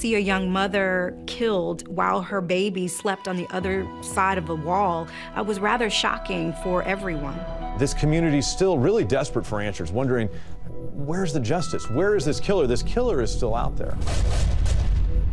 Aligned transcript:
see 0.00 0.14
a 0.14 0.18
young 0.18 0.50
mother 0.50 1.14
killed 1.26 1.86
while 1.86 2.22
her 2.22 2.40
baby 2.40 2.88
slept 2.88 3.28
on 3.28 3.36
the 3.36 3.46
other 3.50 3.86
side 4.02 4.38
of 4.38 4.48
a 4.48 4.54
wall 4.54 5.06
uh, 5.36 5.42
was 5.42 5.60
rather 5.60 5.90
shocking 5.90 6.54
for 6.62 6.82
everyone. 6.84 7.38
This 7.78 7.92
community's 7.92 8.46
still 8.46 8.78
really 8.78 9.04
desperate 9.04 9.44
for 9.44 9.60
answers, 9.60 9.92
wondering 9.92 10.28
where's 10.94 11.34
the 11.34 11.40
justice? 11.40 11.90
Where 11.90 12.16
is 12.16 12.24
this 12.24 12.40
killer? 12.40 12.66
This 12.66 12.82
killer 12.82 13.20
is 13.20 13.30
still 13.30 13.54
out 13.54 13.76
there. 13.76 13.96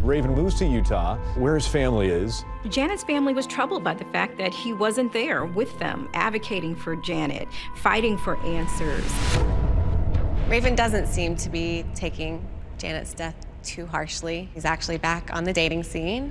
Raven 0.00 0.34
moves 0.34 0.58
to 0.58 0.66
Utah, 0.66 1.16
where 1.36 1.54
his 1.54 1.66
family 1.66 2.08
is. 2.08 2.44
Janet's 2.68 3.04
family 3.04 3.34
was 3.34 3.46
troubled 3.46 3.84
by 3.84 3.94
the 3.94 4.04
fact 4.06 4.38
that 4.38 4.52
he 4.52 4.72
wasn't 4.72 5.12
there 5.12 5.44
with 5.44 5.78
them, 5.78 6.08
advocating 6.14 6.74
for 6.74 6.96
Janet, 6.96 7.48
fighting 7.76 8.16
for 8.16 8.36
answers. 8.38 9.04
Raven 10.48 10.74
doesn't 10.74 11.06
seem 11.06 11.36
to 11.36 11.50
be 11.50 11.84
taking 11.94 12.46
Janet's 12.78 13.14
death 13.14 13.43
too 13.64 13.86
harshly. 13.86 14.48
He's 14.54 14.64
actually 14.64 14.98
back 14.98 15.30
on 15.32 15.44
the 15.44 15.52
dating 15.52 15.82
scene. 15.82 16.30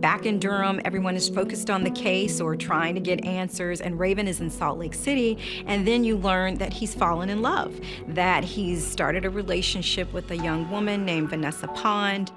Back 0.00 0.26
in 0.26 0.40
Durham, 0.40 0.80
everyone 0.84 1.14
is 1.14 1.28
focused 1.28 1.70
on 1.70 1.84
the 1.84 1.90
case 1.90 2.40
or 2.40 2.56
trying 2.56 2.96
to 2.96 3.00
get 3.00 3.24
answers, 3.24 3.80
and 3.80 4.00
Raven 4.00 4.26
is 4.26 4.40
in 4.40 4.50
Salt 4.50 4.78
Lake 4.78 4.94
City. 4.94 5.38
And 5.66 5.86
then 5.86 6.02
you 6.02 6.16
learn 6.16 6.56
that 6.56 6.72
he's 6.72 6.92
fallen 6.92 7.30
in 7.30 7.40
love, 7.40 7.80
that 8.08 8.42
he's 8.42 8.84
started 8.84 9.24
a 9.24 9.30
relationship 9.30 10.12
with 10.12 10.28
a 10.32 10.36
young 10.36 10.68
woman 10.70 11.04
named 11.04 11.30
Vanessa 11.30 11.68
Pond. 11.68 12.32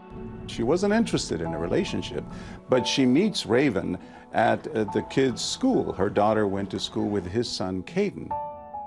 She 0.45 0.61
wasn't 0.61 0.93
interested 0.93 1.41
in 1.41 1.55
a 1.55 1.57
relationship, 1.57 2.23
but 2.69 2.85
she 2.85 3.03
meets 3.03 3.47
Raven 3.47 3.97
at 4.33 4.67
uh, 4.67 4.83
the 4.93 5.01
kid's 5.09 5.43
school. 5.43 5.91
Her 5.91 6.09
daughter 6.09 6.45
went 6.45 6.69
to 6.69 6.79
school 6.79 7.09
with 7.09 7.25
his 7.25 7.49
son, 7.49 7.81
Caden. 7.81 8.29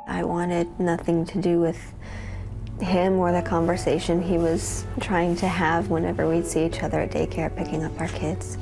I 0.06 0.22
wanted 0.22 0.78
nothing 0.78 1.26
to 1.26 1.40
do 1.40 1.58
with 1.58 1.94
him 2.80 3.18
or 3.18 3.32
the 3.32 3.42
conversation 3.42 4.22
he 4.22 4.38
was 4.38 4.84
trying 5.00 5.36
to 5.36 5.48
have 5.48 5.90
whenever 5.90 6.28
we'd 6.28 6.46
see 6.46 6.64
each 6.64 6.82
other 6.82 7.00
at 7.00 7.10
daycare 7.10 7.54
picking 7.54 7.84
up 7.84 8.00
our 8.00 8.08
kids. 8.08 8.58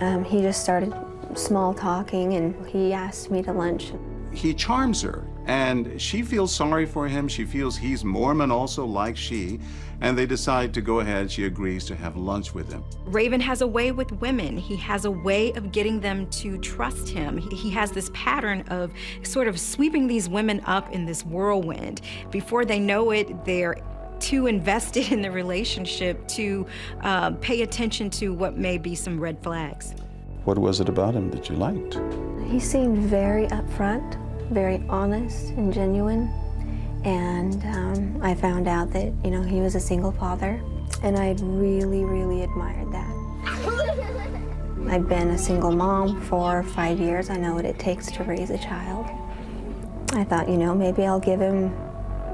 Um, 0.00 0.24
he 0.24 0.40
just 0.40 0.62
started 0.62 0.94
small 1.34 1.74
talking 1.74 2.34
and 2.34 2.66
he 2.66 2.92
asked 2.92 3.30
me 3.30 3.42
to 3.42 3.52
lunch. 3.52 3.92
He 4.32 4.54
charms 4.54 5.02
her 5.02 5.24
and 5.46 6.00
she 6.00 6.22
feels 6.22 6.54
sorry 6.54 6.86
for 6.86 7.08
him. 7.08 7.28
She 7.28 7.44
feels 7.44 7.76
he's 7.76 8.04
Mormon 8.04 8.50
also 8.50 8.84
like 8.84 9.16
she 9.16 9.60
and 10.02 10.18
they 10.18 10.26
decide 10.26 10.74
to 10.74 10.80
go 10.80 10.98
ahead. 10.98 11.30
She 11.30 11.46
agrees 11.46 11.84
to 11.86 11.94
have 11.94 12.16
lunch 12.16 12.52
with 12.52 12.70
him. 12.72 12.84
Raven 13.06 13.40
has 13.40 13.62
a 13.62 13.66
way 13.66 13.92
with 13.92 14.10
women. 14.20 14.58
He 14.58 14.76
has 14.76 15.04
a 15.04 15.10
way 15.10 15.52
of 15.52 15.70
getting 15.70 16.00
them 16.00 16.28
to 16.30 16.58
trust 16.58 17.08
him. 17.08 17.38
He, 17.38 17.56
he 17.56 17.70
has 17.70 17.92
this 17.92 18.10
pattern 18.12 18.62
of 18.68 18.92
sort 19.22 19.46
of 19.46 19.58
sweeping 19.58 20.08
these 20.08 20.28
women 20.28 20.60
up 20.66 20.92
in 20.92 21.06
this 21.06 21.24
whirlwind. 21.24 22.00
Before 22.32 22.64
they 22.64 22.80
know 22.80 23.12
it, 23.12 23.44
they're 23.44 23.76
too 24.18 24.46
invested 24.48 25.12
in 25.12 25.22
the 25.22 25.30
relationship 25.30 26.26
to 26.28 26.66
uh, 27.02 27.30
pay 27.40 27.62
attention 27.62 28.10
to 28.10 28.34
what 28.34 28.58
may 28.58 28.78
be 28.78 28.96
some 28.96 29.20
red 29.20 29.40
flags. 29.42 29.94
What 30.44 30.58
was 30.58 30.80
it 30.80 30.88
about 30.88 31.14
him 31.14 31.30
that 31.30 31.48
you 31.48 31.54
liked? 31.54 32.00
He 32.50 32.58
seemed 32.58 32.98
very 32.98 33.46
upfront, 33.46 34.18
very 34.52 34.82
honest 34.88 35.50
and 35.50 35.72
genuine. 35.72 36.30
And 37.04 37.64
um, 37.64 38.22
I 38.22 38.34
found 38.34 38.68
out 38.68 38.92
that, 38.92 39.12
you 39.24 39.30
know, 39.30 39.42
he 39.42 39.60
was 39.60 39.74
a 39.74 39.80
single 39.80 40.12
father. 40.12 40.62
And 41.02 41.16
I 41.16 41.34
really, 41.40 42.04
really 42.04 42.42
admired 42.42 42.92
that. 42.92 43.12
I've 44.88 45.08
been 45.08 45.30
a 45.30 45.38
single 45.38 45.72
mom 45.72 46.20
for 46.22 46.62
five 46.62 47.00
years. 47.00 47.30
I 47.30 47.36
know 47.36 47.54
what 47.54 47.64
it 47.64 47.78
takes 47.78 48.10
to 48.12 48.24
raise 48.24 48.50
a 48.50 48.58
child. 48.58 49.06
I 50.12 50.24
thought, 50.24 50.48
you 50.48 50.58
know, 50.58 50.74
maybe 50.74 51.06
I'll 51.06 51.20
give 51.20 51.40
him 51.40 51.74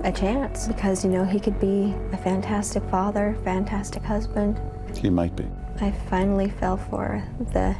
a 0.04 0.12
chance 0.12 0.66
because, 0.66 1.04
you 1.04 1.10
know, 1.10 1.24
he 1.24 1.40
could 1.40 1.60
be 1.60 1.94
a 2.12 2.16
fantastic 2.16 2.82
father, 2.84 3.36
fantastic 3.44 4.02
husband. 4.02 4.60
He 4.96 5.10
might 5.10 5.36
be. 5.36 5.46
I 5.80 5.92
finally 6.10 6.50
fell 6.50 6.76
for 6.76 7.22
the, 7.52 7.76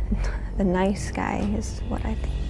the 0.56 0.64
nice 0.64 1.10
guy 1.10 1.38
is 1.56 1.80
what 1.88 2.04
I 2.04 2.14
th 2.14 2.22
thought. 2.24 2.47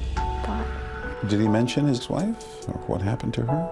Did 1.27 1.41
he 1.41 1.49
mention 1.49 1.87
his 1.87 2.09
wife 2.09 2.69
or 2.69 2.75
what 2.87 3.03
happened 3.03 3.35
to 3.35 3.43
her? 3.43 3.71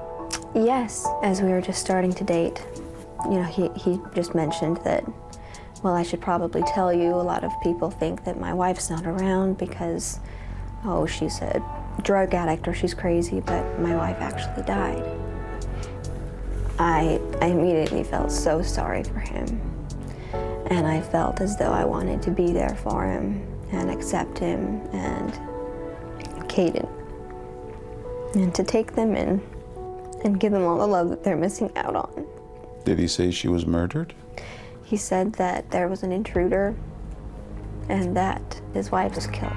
Yes, 0.55 1.07
as 1.23 1.41
we 1.43 1.51
were 1.51 1.61
just 1.61 1.81
starting 1.81 2.13
to 2.15 2.25
date, 2.25 2.65
you 3.27 3.39
know, 3.39 3.45
he, 3.45 3.69
he 3.77 4.01
just 4.15 4.35
mentioned 4.35 4.79
that, 4.85 5.05
well, 5.83 5.95
I 5.95 6.03
should 6.03 6.21
probably 6.21 6.63
tell 6.63 6.93
you, 6.93 7.15
a 7.15 7.23
lot 7.23 7.45
of 7.45 7.53
people 7.63 7.91
think 7.91 8.25
that 8.25 8.41
my 8.41 8.53
wife's 8.53 8.91
not 8.91 9.07
around 9.07 9.59
because, 9.59 10.19
oh, 10.85 11.07
she's 11.07 11.41
a 11.41 11.63
drug 12.03 12.35
addict 12.35 12.67
or 12.67 12.75
she's 12.75 12.95
crazy, 12.95 13.41
but 13.41 13.79
my 13.79 13.95
wife 13.95 14.17
actually 14.21 14.65
died. 14.65 15.05
I, 16.79 17.21
I 17.41 17.47
immediately 17.47 18.05
felt 18.05 18.33
so 18.33 18.61
sorry 18.63 19.05
for 19.05 19.21
him. 19.21 19.61
And 20.67 20.87
I 20.87 21.01
felt 21.01 21.41
as 21.41 21.57
though 21.57 21.73
I 21.73 21.85
wanted 21.85 22.23
to 22.23 22.31
be 22.31 22.53
there 22.53 22.77
for 22.83 23.07
him 23.07 23.47
and 23.71 23.91
accept 23.91 24.39
him 24.39 24.81
and 24.93 25.33
Caden. 26.49 26.86
And 28.37 28.55
to 28.55 28.63
take 28.63 28.93
them 28.93 29.17
in 29.17 29.41
and 30.23 30.39
give 30.39 30.53
them 30.53 30.63
all 30.63 30.77
the 30.77 30.87
love 30.87 31.09
that 31.09 31.25
they're 31.25 31.39
missing 31.39 31.73
out 31.75 31.97
on. 31.97 32.27
Did 32.85 32.99
he 32.99 33.09
say 33.09 33.31
she 33.31 33.49
was 33.49 33.67
murdered? 33.67 34.13
He 34.85 34.99
said 34.99 35.33
that 35.35 35.71
there 35.71 35.89
was 35.89 36.03
an 36.03 36.13
intruder 36.13 36.77
and 37.89 38.15
that 38.15 38.61
his 38.75 38.93
wife 38.93 39.15
was 39.15 39.27
killed 39.27 39.57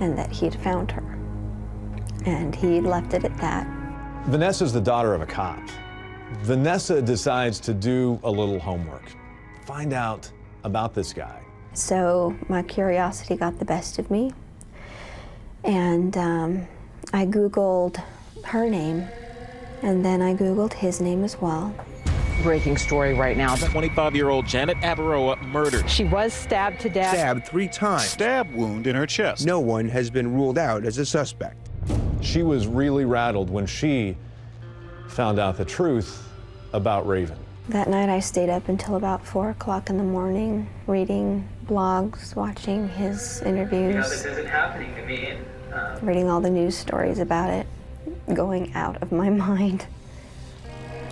and 0.00 0.16
that 0.16 0.32
he'd 0.32 0.54
found 0.54 0.90
her. 0.90 1.02
And 2.24 2.54
he 2.54 2.80
left 2.80 3.12
it 3.12 3.24
at 3.24 3.36
that. 3.38 3.66
Vanessa's 4.24 4.72
the 4.72 4.80
daughter 4.80 5.12
of 5.12 5.20
a 5.20 5.26
cop. 5.26 5.60
Vanessa 6.38 7.02
decides 7.02 7.60
to 7.60 7.74
do 7.74 8.18
a 8.24 8.30
little 8.30 8.58
homework, 8.58 9.04
find 9.66 9.92
out 9.92 10.30
about 10.64 10.94
this 10.94 11.12
guy. 11.12 11.42
So 11.74 12.34
my 12.48 12.62
curiosity 12.62 13.36
got 13.36 13.58
the 13.58 13.66
best 13.66 13.98
of 13.98 14.10
me. 14.10 14.32
And 15.62 16.16
um, 16.16 16.66
I 17.12 17.24
Googled 17.26 18.02
her 18.44 18.68
name, 18.68 19.08
and 19.82 20.04
then 20.04 20.20
I 20.22 20.34
Googled 20.34 20.72
his 20.72 21.00
name 21.00 21.24
as 21.24 21.40
well. 21.40 21.74
Breaking 22.42 22.76
story 22.76 23.14
right 23.14 23.36
now. 23.36 23.56
25-year-old 23.56 24.46
Janet 24.46 24.76
Abaroa 24.78 25.40
murdered. 25.42 25.88
She 25.88 26.04
was 26.04 26.32
stabbed 26.32 26.80
to 26.80 26.88
death. 26.88 27.14
Stabbed 27.14 27.46
three 27.46 27.68
times. 27.68 28.04
Stab 28.04 28.52
wound 28.54 28.86
in 28.86 28.94
her 28.94 29.06
chest. 29.06 29.46
No 29.46 29.58
one 29.58 29.88
has 29.88 30.10
been 30.10 30.34
ruled 30.34 30.58
out 30.58 30.84
as 30.84 30.98
a 30.98 31.06
suspect. 31.06 31.70
She 32.20 32.42
was 32.42 32.66
really 32.66 33.04
rattled 33.04 33.50
when 33.50 33.66
she 33.66 34.16
found 35.08 35.38
out 35.38 35.56
the 35.56 35.64
truth 35.64 36.28
about 36.72 37.06
Raven. 37.06 37.38
That 37.68 37.88
night 37.88 38.08
I 38.08 38.20
stayed 38.20 38.50
up 38.50 38.68
until 38.68 38.96
about 38.96 39.26
4 39.26 39.50
o'clock 39.50 39.90
in 39.90 39.96
the 39.96 40.04
morning, 40.04 40.68
reading 40.86 41.48
blogs, 41.66 42.36
watching 42.36 42.88
his 42.88 43.40
interviews. 43.42 43.94
You 43.94 44.00
know, 44.00 44.08
this 44.08 44.24
isn't 44.24 44.46
happening 44.46 44.94
to 44.94 45.04
me. 45.04 45.36
And. 45.76 46.02
Reading 46.06 46.28
all 46.28 46.40
the 46.40 46.50
news 46.50 46.76
stories 46.76 47.18
about 47.18 47.50
it, 47.50 47.66
going 48.34 48.74
out 48.74 49.02
of 49.02 49.12
my 49.12 49.30
mind. 49.46 49.86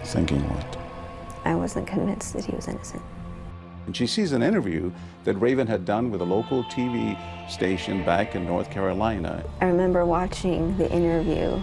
Thinking 0.05 0.41
what? 0.51 0.77
I 1.45 1.55
wasn't 1.55 1.87
convinced 1.87 2.33
that 2.35 2.45
he 2.45 2.55
was 2.55 2.69
innocent. 2.69 3.03
And 3.87 3.95
she 3.95 4.07
sees 4.07 4.33
an 4.33 4.43
interview 4.43 4.91
that 5.25 5.35
Raven 5.35 5.67
had 5.67 5.85
done 5.85 6.11
with 6.11 6.23
a 6.23 6.25
local 6.25 6.65
TV 6.65 7.19
station 7.51 8.03
back 8.05 8.35
in 8.35 8.47
North 8.47 8.71
Carolina. 8.71 9.45
I 9.61 9.67
remember 9.67 10.07
watching 10.07 10.77
the 10.79 10.91
interview 10.91 11.61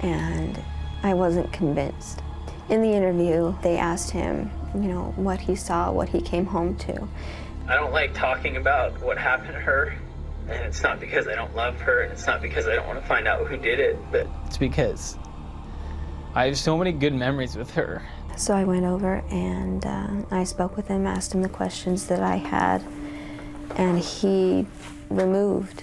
and 0.00 0.60
I 1.02 1.14
wasn't 1.14 1.52
convinced. 1.52 2.22
In 2.68 2.82
the 2.82 2.92
interview, 2.92 3.54
they 3.62 3.78
asked 3.78 4.10
him, 4.10 4.50
you 4.74 4.88
know, 4.88 5.12
what 5.16 5.40
he 5.40 5.54
saw, 5.54 5.90
what 5.92 6.08
he 6.08 6.20
came 6.20 6.44
home 6.44 6.76
to. 6.78 7.08
I 7.68 7.74
don't 7.74 7.92
like 7.92 8.14
talking 8.14 8.56
about 8.56 9.00
what 9.00 9.16
happened 9.16 9.52
to 9.52 9.60
her, 9.60 9.94
and 10.48 10.64
it's 10.64 10.82
not 10.82 11.00
because 11.00 11.28
I 11.28 11.34
don't 11.34 11.54
love 11.54 11.80
her, 11.80 12.02
and 12.02 12.12
it's 12.12 12.26
not 12.26 12.40
because 12.42 12.66
I 12.66 12.74
don't 12.74 12.86
want 12.86 13.00
to 13.00 13.06
find 13.06 13.28
out 13.28 13.46
who 13.46 13.56
did 13.56 13.80
it, 13.80 13.98
but 14.10 14.26
it's 14.46 14.58
because 14.58 15.16
I 16.34 16.46
have 16.46 16.58
so 16.58 16.76
many 16.76 16.92
good 16.92 17.14
memories 17.14 17.56
with 17.56 17.70
her. 17.72 18.02
So 18.36 18.54
I 18.54 18.64
went 18.64 18.84
over 18.84 19.24
and 19.30 19.84
uh, 19.84 20.08
I 20.30 20.44
spoke 20.44 20.76
with 20.76 20.86
him, 20.88 21.06
asked 21.06 21.34
him 21.34 21.42
the 21.42 21.48
questions 21.48 22.06
that 22.06 22.22
I 22.22 22.36
had, 22.36 22.84
and 23.76 23.98
he 23.98 24.66
removed 25.10 25.82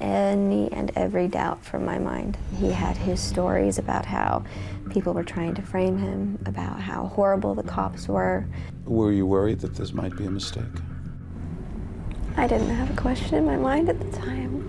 any 0.00 0.70
and 0.72 0.90
every 0.96 1.28
doubt 1.28 1.64
from 1.64 1.84
my 1.84 1.98
mind. 1.98 2.36
He 2.58 2.72
had 2.72 2.96
his 2.96 3.20
stories 3.20 3.78
about 3.78 4.04
how 4.04 4.44
people 4.90 5.14
were 5.14 5.22
trying 5.22 5.54
to 5.54 5.62
frame 5.62 5.96
him, 5.96 6.38
about 6.44 6.80
how 6.80 7.06
horrible 7.06 7.54
the 7.54 7.62
cops 7.62 8.08
were. 8.08 8.44
Were 8.84 9.12
you 9.12 9.24
worried 9.26 9.60
that 9.60 9.76
this 9.76 9.92
might 9.92 10.16
be 10.16 10.26
a 10.26 10.30
mistake? 10.30 10.64
I 12.36 12.46
didn't 12.46 12.70
have 12.70 12.90
a 12.90 13.00
question 13.00 13.34
in 13.34 13.46
my 13.46 13.56
mind 13.56 13.88
at 13.88 14.00
the 14.00 14.16
time. 14.16 14.68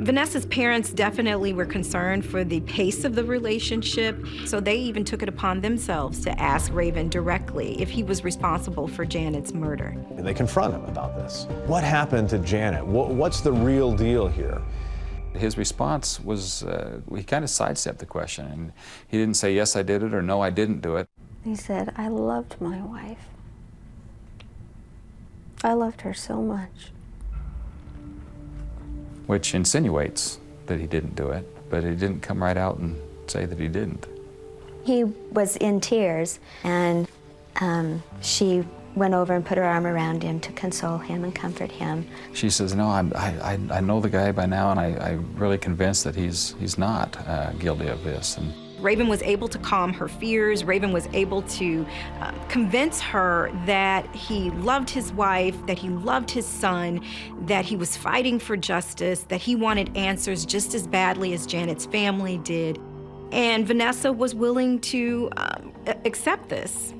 Vanessa's 0.00 0.46
parents 0.46 0.92
definitely 0.92 1.52
were 1.52 1.66
concerned 1.66 2.24
for 2.24 2.44
the 2.44 2.60
pace 2.60 3.04
of 3.04 3.16
the 3.16 3.24
relationship, 3.24 4.24
so 4.46 4.60
they 4.60 4.76
even 4.76 5.04
took 5.04 5.22
it 5.24 5.28
upon 5.28 5.60
themselves 5.60 6.20
to 6.20 6.40
ask 6.40 6.72
Raven 6.72 7.08
directly 7.08 7.82
if 7.82 7.90
he 7.90 8.04
was 8.04 8.22
responsible 8.22 8.86
for 8.86 9.04
Janet's 9.04 9.52
murder. 9.52 9.96
And 10.16 10.24
they 10.24 10.34
confront 10.34 10.72
him 10.72 10.84
about 10.84 11.16
this. 11.16 11.46
What 11.66 11.82
happened 11.82 12.30
to 12.30 12.38
Janet? 12.38 12.86
What's 12.86 13.40
the 13.40 13.52
real 13.52 13.92
deal 13.92 14.28
here? 14.28 14.62
His 15.34 15.58
response 15.58 16.20
was, 16.20 16.62
uh, 16.62 17.00
he 17.14 17.24
kind 17.24 17.42
of 17.42 17.50
sidestepped 17.50 17.98
the 17.98 18.06
question, 18.06 18.46
and 18.46 18.72
he 19.08 19.18
didn't 19.18 19.36
say, 19.36 19.52
yes, 19.52 19.74
I 19.74 19.82
did 19.82 20.04
it, 20.04 20.14
or 20.14 20.22
no, 20.22 20.40
I 20.40 20.50
didn't 20.50 20.80
do 20.80 20.96
it. 20.96 21.08
He 21.42 21.56
said, 21.56 21.92
I 21.96 22.06
loved 22.08 22.60
my 22.60 22.80
wife. 22.82 23.18
I 25.64 25.72
loved 25.72 26.02
her 26.02 26.14
so 26.14 26.40
much. 26.40 26.92
Which 29.26 29.54
insinuates 29.54 30.38
that 30.66 30.80
he 30.80 30.86
didn't 30.86 31.16
do 31.16 31.30
it, 31.30 31.70
but 31.70 31.82
he 31.84 31.90
didn't 31.90 32.20
come 32.20 32.42
right 32.42 32.56
out 32.56 32.78
and 32.78 32.96
say 33.26 33.44
that 33.44 33.58
he 33.58 33.68
didn't. 33.68 34.06
He 34.84 35.04
was 35.04 35.56
in 35.56 35.80
tears, 35.80 36.38
and 36.64 37.06
um, 37.60 38.02
she 38.22 38.64
went 38.94 39.14
over 39.14 39.34
and 39.34 39.44
put 39.44 39.58
her 39.58 39.64
arm 39.64 39.86
around 39.86 40.22
him 40.22 40.40
to 40.40 40.52
console 40.52 40.98
him 40.98 41.24
and 41.24 41.34
comfort 41.34 41.70
him. 41.70 42.06
She 42.32 42.48
says, 42.48 42.74
"No, 42.74 42.88
I'm, 42.88 43.12
I, 43.14 43.58
I 43.70 43.80
know 43.80 44.00
the 44.00 44.08
guy 44.08 44.32
by 44.32 44.46
now, 44.46 44.70
and 44.70 44.80
I, 44.80 45.10
I'm 45.10 45.36
really 45.36 45.58
convinced 45.58 46.04
that 46.04 46.14
he's 46.14 46.54
he's 46.58 46.78
not 46.78 47.16
uh, 47.26 47.52
guilty 47.52 47.88
of 47.88 48.02
this." 48.02 48.38
And 48.38 48.52
Raven 48.80 49.08
was 49.08 49.22
able 49.22 49.48
to 49.48 49.58
calm 49.58 49.92
her 49.92 50.08
fears. 50.08 50.64
Raven 50.64 50.92
was 50.92 51.08
able 51.12 51.42
to 51.42 51.86
uh, 52.20 52.32
convince 52.48 53.00
her 53.00 53.50
that 53.66 54.14
he 54.14 54.50
loved 54.50 54.90
his 54.90 55.12
wife, 55.12 55.54
that 55.66 55.78
he 55.78 55.88
loved 55.88 56.30
his 56.30 56.46
son, 56.46 57.04
that 57.46 57.64
he 57.64 57.76
was 57.76 57.96
fighting 57.96 58.38
for 58.38 58.56
justice, 58.56 59.22
that 59.24 59.40
he 59.40 59.56
wanted 59.56 59.96
answers 59.96 60.44
just 60.46 60.74
as 60.74 60.86
badly 60.86 61.32
as 61.32 61.46
Janet's 61.46 61.86
family 61.86 62.38
did. 62.38 62.78
And 63.32 63.66
Vanessa 63.66 64.12
was 64.12 64.34
willing 64.34 64.80
to 64.80 65.30
um, 65.36 65.72
accept 66.04 66.48
this. 66.48 66.94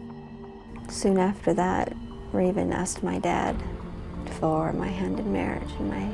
Soon 0.88 1.18
after 1.18 1.54
that, 1.54 1.94
Raven 2.32 2.72
asked 2.72 3.02
my 3.02 3.18
dad 3.18 3.56
for 4.40 4.72
my 4.72 4.88
hand 4.88 5.18
in 5.18 5.32
marriage 5.32 5.70
and 5.78 5.90
my 5.90 6.08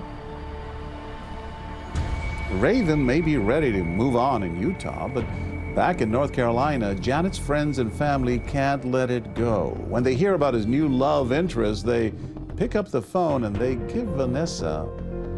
Raven 2.60 3.04
may 3.04 3.20
be 3.20 3.36
ready 3.36 3.72
to 3.72 3.82
move 3.82 4.14
on 4.14 4.44
in 4.44 4.60
Utah, 4.60 5.08
but 5.08 5.24
back 5.74 6.00
in 6.00 6.10
North 6.10 6.32
Carolina, 6.32 6.94
Janet's 6.94 7.38
friends 7.38 7.78
and 7.78 7.92
family 7.92 8.38
can't 8.38 8.84
let 8.84 9.10
it 9.10 9.34
go. 9.34 9.70
When 9.88 10.04
they 10.04 10.14
hear 10.14 10.34
about 10.34 10.54
his 10.54 10.66
new 10.66 10.88
love 10.88 11.32
interest, 11.32 11.84
they 11.84 12.12
pick 12.56 12.76
up 12.76 12.90
the 12.90 13.02
phone 13.02 13.44
and 13.44 13.56
they 13.56 13.74
give 13.74 14.06
Vanessa 14.06 14.88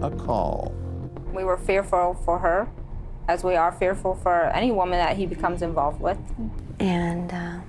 a 0.02 0.10
call. 0.10 0.74
We 1.32 1.44
were 1.44 1.56
fearful 1.56 2.20
for 2.24 2.38
her, 2.38 2.68
as 3.28 3.44
we 3.44 3.56
are 3.56 3.72
fearful 3.72 4.14
for 4.14 4.44
any 4.46 4.72
woman 4.72 4.98
that 4.98 5.16
he 5.16 5.24
becomes 5.24 5.62
involved 5.62 6.00
with. 6.00 6.18
And 6.80 7.32
uh, 7.32 7.60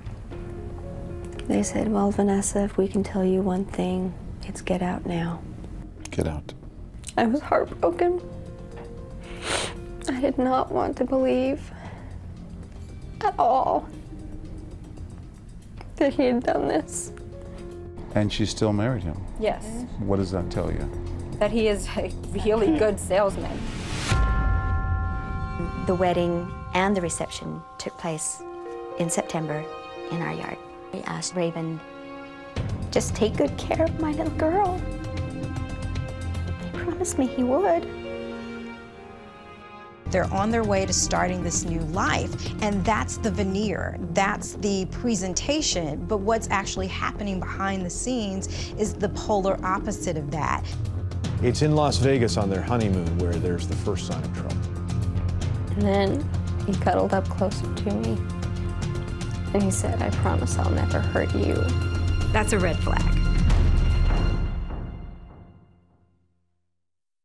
they 1.47 1.63
said, 1.63 1.89
Well, 1.89 2.11
Vanessa, 2.11 2.63
if 2.63 2.77
we 2.77 2.89
can 2.89 3.03
tell 3.03 3.23
you 3.23 3.41
one 3.41 3.63
thing, 3.63 4.13
it's 4.43 4.61
get 4.61 4.81
out 4.81 5.05
now. 5.05 5.41
Get 6.11 6.27
out. 6.27 6.53
I 7.15 7.27
was 7.27 7.39
heartbroken. 7.39 8.21
I 10.09 10.19
did 10.19 10.37
not 10.37 10.71
want 10.71 10.97
to 10.97 11.05
believe 11.05 11.71
at 13.23 13.35
all 13.37 13.87
that 15.97 16.13
he 16.13 16.25
had 16.25 16.43
done 16.43 16.67
this. 16.67 17.11
And 18.15 18.31
she 18.31 18.45
still 18.45 18.73
married 18.73 19.03
him. 19.03 19.19
Yes. 19.39 19.85
What 19.99 20.17
does 20.17 20.31
that 20.31 20.49
tell 20.49 20.71
you? 20.71 20.89
That 21.39 21.51
he 21.51 21.67
is 21.67 21.87
a 21.97 22.11
really 22.31 22.77
good 22.79 22.99
salesman. 22.99 23.57
The 25.85 25.95
wedding 25.95 26.51
and 26.73 26.95
the 26.95 27.01
reception 27.01 27.61
took 27.77 27.97
place 27.97 28.41
in 28.99 29.09
September 29.09 29.63
in 30.11 30.21
our 30.21 30.33
yard. 30.33 30.57
We 30.93 31.01
asked 31.01 31.35
Raven, 31.35 31.79
just 32.91 33.15
take 33.15 33.37
good 33.37 33.55
care 33.57 33.83
of 33.83 33.99
my 33.99 34.11
little 34.11 34.33
girl. 34.37 34.81
He 36.63 36.77
promised 36.79 37.17
me 37.17 37.27
he 37.27 37.43
would. 37.43 37.87
They're 40.11 40.31
on 40.33 40.51
their 40.51 40.63
way 40.63 40.85
to 40.85 40.93
starting 40.93 41.43
this 41.43 41.65
new 41.65 41.79
life, 41.91 42.53
and 42.61 42.83
that's 42.85 43.17
the 43.17 43.31
veneer, 43.31 43.97
that's 44.13 44.53
the 44.53 44.85
presentation. 44.85 46.05
But 46.05 46.17
what's 46.19 46.49
actually 46.49 46.87
happening 46.87 47.39
behind 47.39 47.85
the 47.85 47.89
scenes 47.89 48.73
is 48.77 48.93
the 48.93 49.09
polar 49.09 49.59
opposite 49.65 50.17
of 50.17 50.31
that. 50.31 50.63
It's 51.43 51.61
in 51.61 51.75
Las 51.75 51.97
Vegas 51.97 52.37
on 52.37 52.49
their 52.49 52.61
honeymoon 52.61 53.17
where 53.19 53.33
there's 53.33 53.67
the 53.67 53.75
first 53.75 54.07
sign 54.07 54.23
of 54.23 54.33
trouble. 54.33 54.57
And 55.75 55.81
then 55.81 56.29
he 56.65 56.73
cuddled 56.73 57.13
up 57.13 57.27
closer 57.29 57.71
to 57.71 57.93
me 57.93 58.17
and 59.53 59.63
he 59.63 59.71
said, 59.71 60.01
I 60.01 60.09
promise 60.09 60.57
I'll 60.57 60.71
never 60.71 60.99
hurt 60.99 61.33
you. 61.35 61.53
That's 62.33 62.53
a 62.53 62.59
red 62.59 62.77
flag. 62.79 63.16